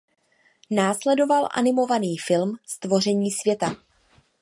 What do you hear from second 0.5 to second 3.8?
Následoval animovaný film "Stvoření světa".